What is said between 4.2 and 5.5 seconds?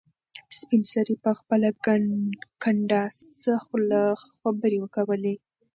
خبرې کولې.